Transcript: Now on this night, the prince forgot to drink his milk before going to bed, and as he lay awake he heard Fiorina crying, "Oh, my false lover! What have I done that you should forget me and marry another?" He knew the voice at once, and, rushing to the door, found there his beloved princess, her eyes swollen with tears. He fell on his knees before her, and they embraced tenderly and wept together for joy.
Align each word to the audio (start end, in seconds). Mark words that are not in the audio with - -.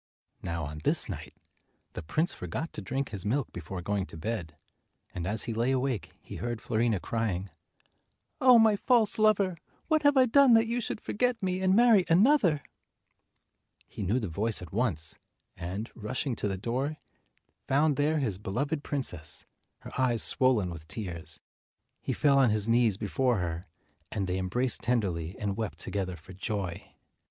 Now 0.41 0.63
on 0.65 0.79
this 0.83 1.07
night, 1.07 1.35
the 1.93 2.01
prince 2.01 2.33
forgot 2.33 2.73
to 2.73 2.81
drink 2.81 3.09
his 3.09 3.23
milk 3.23 3.51
before 3.53 3.83
going 3.83 4.07
to 4.07 4.17
bed, 4.17 4.57
and 5.13 5.27
as 5.27 5.43
he 5.43 5.53
lay 5.53 5.69
awake 5.69 6.09
he 6.19 6.37
heard 6.37 6.59
Fiorina 6.59 6.99
crying, 6.99 7.51
"Oh, 8.39 8.57
my 8.57 8.75
false 8.75 9.19
lover! 9.19 9.57
What 9.89 10.01
have 10.01 10.17
I 10.17 10.25
done 10.25 10.55
that 10.55 10.65
you 10.65 10.81
should 10.81 10.99
forget 10.99 11.43
me 11.43 11.61
and 11.61 11.75
marry 11.75 12.03
another?" 12.09 12.63
He 13.87 14.01
knew 14.01 14.17
the 14.19 14.27
voice 14.27 14.59
at 14.59 14.73
once, 14.73 15.19
and, 15.55 15.91
rushing 15.93 16.35
to 16.37 16.47
the 16.47 16.57
door, 16.57 16.97
found 17.67 17.95
there 17.95 18.17
his 18.17 18.39
beloved 18.39 18.83
princess, 18.83 19.45
her 19.81 19.91
eyes 20.01 20.23
swollen 20.23 20.71
with 20.71 20.87
tears. 20.87 21.39
He 22.01 22.11
fell 22.13 22.39
on 22.39 22.49
his 22.49 22.67
knees 22.67 22.97
before 22.97 23.37
her, 23.37 23.67
and 24.11 24.25
they 24.25 24.39
embraced 24.39 24.81
tenderly 24.81 25.37
and 25.37 25.55
wept 25.55 25.77
together 25.77 26.15
for 26.15 26.33
joy. 26.33 26.95